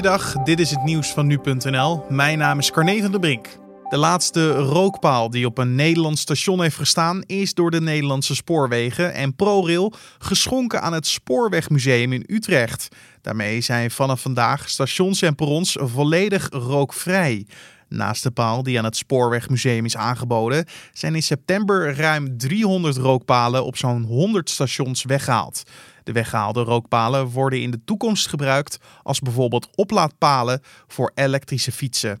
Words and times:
Goeiedag, 0.00 0.32
dit 0.32 0.60
is 0.60 0.70
het 0.70 0.82
nieuws 0.82 1.12
van 1.12 1.26
nu.nl. 1.26 2.04
Mijn 2.08 2.38
naam 2.38 2.58
is 2.58 2.70
Carne 2.70 3.00
van 3.00 3.10
der 3.10 3.20
Brink. 3.20 3.46
De 3.88 3.96
laatste 3.96 4.52
rookpaal 4.52 5.30
die 5.30 5.46
op 5.46 5.58
een 5.58 5.74
Nederlands 5.74 6.20
station 6.20 6.62
heeft 6.62 6.76
gestaan 6.76 7.22
is 7.26 7.54
door 7.54 7.70
de 7.70 7.80
Nederlandse 7.80 8.34
Spoorwegen 8.34 9.14
en 9.14 9.34
ProRail 9.36 9.92
geschonken 10.18 10.82
aan 10.82 10.92
het 10.92 11.06
Spoorwegmuseum 11.06 12.12
in 12.12 12.24
Utrecht. 12.26 12.88
Daarmee 13.22 13.60
zijn 13.60 13.90
vanaf 13.90 14.20
vandaag 14.20 14.68
stations 14.68 15.22
en 15.22 15.34
perrons 15.34 15.76
volledig 15.80 16.48
rookvrij. 16.50 17.46
Naast 17.88 18.22
de 18.22 18.30
paal 18.30 18.62
die 18.62 18.78
aan 18.78 18.84
het 18.84 18.96
Spoorwegmuseum 18.96 19.84
is 19.84 19.96
aangeboden, 19.96 20.64
zijn 20.92 21.14
in 21.14 21.22
september 21.22 21.96
ruim 21.96 22.38
300 22.38 22.96
rookpalen 22.96 23.64
op 23.64 23.76
zo'n 23.76 24.02
100 24.02 24.50
stations 24.50 25.04
weggehaald. 25.04 25.62
De 26.10 26.16
weggehaalde 26.16 26.62
rookpalen 26.62 27.28
worden 27.28 27.60
in 27.60 27.70
de 27.70 27.84
toekomst 27.84 28.28
gebruikt 28.28 28.78
als 29.02 29.20
bijvoorbeeld 29.20 29.68
oplaadpalen 29.74 30.62
voor 30.86 31.12
elektrische 31.14 31.72
fietsen. 31.72 32.20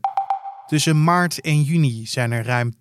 Tussen 0.70 1.04
maart 1.04 1.40
en 1.40 1.62
juni 1.62 2.06
zijn 2.06 2.32
er 2.32 2.44
ruim 2.44 2.72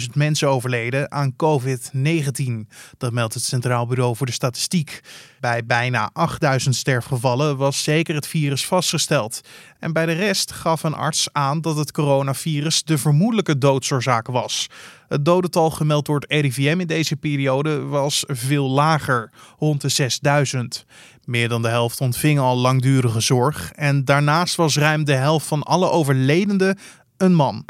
10.000 0.00 0.06
mensen 0.14 0.48
overleden 0.48 1.12
aan 1.12 1.34
COVID-19. 1.36 2.68
Dat 2.98 3.12
meldt 3.12 3.34
het 3.34 3.42
Centraal 3.42 3.86
Bureau 3.86 4.16
voor 4.16 4.26
de 4.26 4.32
Statistiek. 4.32 5.00
Bij 5.40 5.66
bijna 5.66 6.12
8.000 6.62 6.68
sterfgevallen 6.68 7.56
was 7.56 7.82
zeker 7.82 8.14
het 8.14 8.26
virus 8.26 8.66
vastgesteld. 8.66 9.40
En 9.78 9.92
bij 9.92 10.06
de 10.06 10.12
rest 10.12 10.52
gaf 10.52 10.82
een 10.82 10.94
arts 10.94 11.28
aan 11.32 11.60
dat 11.60 11.76
het 11.76 11.92
coronavirus 11.92 12.82
de 12.82 12.98
vermoedelijke 12.98 13.58
doodsoorzaak 13.58 14.26
was. 14.26 14.66
Het 15.08 15.24
dodental 15.24 15.70
gemeld 15.70 16.06
door 16.06 16.20
het 16.20 16.30
RIVM 16.30 16.80
in 16.80 16.86
deze 16.86 17.16
periode 17.16 17.80
was 17.80 18.24
veel 18.26 18.70
lager, 18.70 19.30
rond 19.58 19.80
de 19.80 20.10
6.000. 20.84 20.84
Meer 21.24 21.48
dan 21.48 21.62
de 21.62 21.68
helft 21.68 22.00
ontving 22.00 22.38
al 22.38 22.56
langdurige 22.56 23.20
zorg 23.20 23.72
en 23.72 24.04
daarnaast 24.04 24.54
was 24.54 24.76
ruim 24.76 25.04
de 25.04 25.14
helft 25.14 25.46
van 25.46 25.62
alle 25.62 25.90
overledenden 25.90 26.78
een 27.16 27.34
man. 27.34 27.64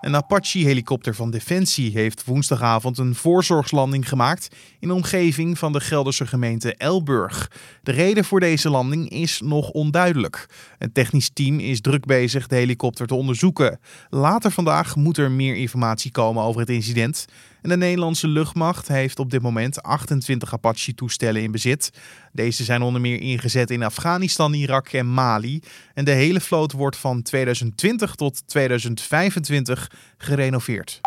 Een 0.00 0.16
Apache-helikopter 0.16 1.14
van 1.14 1.30
Defensie 1.30 1.92
heeft 1.92 2.24
woensdagavond 2.24 2.98
een 2.98 3.14
voorzorgslanding 3.14 4.08
gemaakt 4.08 4.56
in 4.78 4.88
de 4.88 4.94
omgeving 4.94 5.58
van 5.58 5.72
de 5.72 5.80
Gelderse 5.80 6.26
gemeente 6.26 6.74
Elburg. 6.74 7.50
De 7.82 7.92
reden 7.92 8.24
voor 8.24 8.40
deze 8.40 8.70
landing 8.70 9.08
is 9.10 9.40
nog 9.40 9.70
onduidelijk. 9.70 10.46
Een 10.78 10.92
technisch 10.92 11.30
team 11.32 11.58
is 11.58 11.80
druk 11.80 12.04
bezig 12.04 12.46
de 12.46 12.56
helikopter 12.56 13.06
te 13.06 13.14
onderzoeken. 13.14 13.80
Later 14.08 14.50
vandaag 14.50 14.96
moet 14.96 15.16
er 15.16 15.30
meer 15.30 15.54
informatie 15.54 16.10
komen 16.10 16.42
over 16.42 16.60
het 16.60 16.70
incident. 16.70 17.26
De 17.62 17.76
Nederlandse 17.76 18.28
luchtmacht 18.28 18.88
heeft 18.88 19.18
op 19.18 19.30
dit 19.30 19.42
moment 19.42 19.82
28 19.82 20.52
Apache-toestellen 20.52 21.42
in 21.42 21.50
bezit. 21.50 21.90
Deze 22.32 22.64
zijn 22.64 22.82
onder 22.82 23.00
meer 23.00 23.20
ingezet 23.20 23.70
in 23.70 23.82
Afghanistan, 23.82 24.52
Irak 24.52 24.88
en 24.88 25.12
Mali. 25.12 25.62
En 25.94 26.04
de 26.04 26.10
hele 26.10 26.40
vloot 26.40 26.72
wordt 26.72 26.96
van 26.96 27.22
2020 27.22 28.14
tot 28.14 28.48
2025 28.48 29.90
gerenoveerd. 30.18 31.00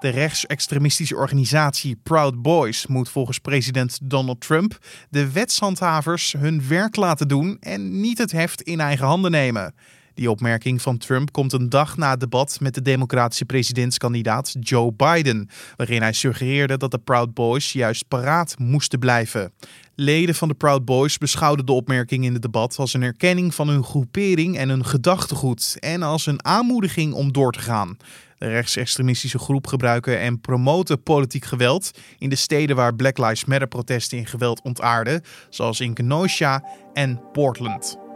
De 0.00 0.08
rechtsextremistische 0.08 1.16
organisatie 1.16 1.96
Proud 2.02 2.42
Boys 2.42 2.86
moet 2.86 3.08
volgens 3.08 3.38
president 3.38 3.98
Donald 4.02 4.40
Trump 4.40 4.78
de 5.10 5.32
wetshandhavers 5.32 6.32
hun 6.32 6.68
werk 6.68 6.96
laten 6.96 7.28
doen 7.28 7.56
en 7.60 8.00
niet 8.00 8.18
het 8.18 8.32
heft 8.32 8.62
in 8.62 8.80
eigen 8.80 9.06
handen 9.06 9.30
nemen. 9.30 9.74
Die 10.14 10.30
opmerking 10.30 10.82
van 10.82 10.98
Trump 10.98 11.32
komt 11.32 11.52
een 11.52 11.68
dag 11.68 11.96
na 11.96 12.10
het 12.10 12.20
debat 12.20 12.60
met 12.60 12.74
de 12.74 12.82
democratische 12.82 13.44
presidentskandidaat 13.44 14.54
Joe 14.60 14.92
Biden, 14.92 15.48
waarin 15.76 16.02
hij 16.02 16.12
suggereerde 16.12 16.76
dat 16.76 16.90
de 16.90 16.98
Proud 16.98 17.34
Boys 17.34 17.72
juist 17.72 18.08
paraat 18.08 18.58
moesten 18.58 18.98
blijven. 18.98 19.52
Leden 19.94 20.34
van 20.34 20.48
de 20.48 20.54
Proud 20.54 20.84
Boys 20.84 21.18
beschouwden 21.18 21.66
de 21.66 21.72
opmerking 21.72 22.24
in 22.24 22.32
het 22.32 22.42
debat 22.42 22.76
als 22.76 22.94
een 22.94 23.02
erkenning 23.02 23.54
van 23.54 23.68
hun 23.68 23.84
groepering 23.84 24.56
en 24.56 24.68
hun 24.68 24.84
gedachtegoed 24.84 25.76
en 25.78 26.02
als 26.02 26.26
een 26.26 26.44
aanmoediging 26.44 27.12
om 27.12 27.32
door 27.32 27.52
te 27.52 27.60
gaan. 27.60 27.96
De 28.38 28.48
rechtsextremistische 28.48 29.38
groep 29.38 29.66
gebruiken 29.66 30.18
en 30.18 30.40
promoten 30.40 31.02
politiek 31.02 31.44
geweld 31.44 31.90
in 32.18 32.28
de 32.28 32.36
steden 32.36 32.76
waar 32.76 32.94
Black 32.94 33.18
Lives 33.18 33.44
Matter 33.44 33.68
protesten 33.68 34.18
in 34.18 34.26
geweld 34.26 34.62
ontaarden, 34.62 35.22
zoals 35.50 35.80
in 35.80 35.94
Kenosha 35.94 36.64
en 36.92 37.20
Portland. 37.32 38.01